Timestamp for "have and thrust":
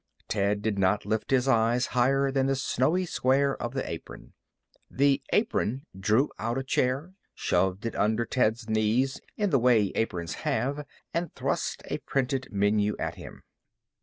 10.41-11.83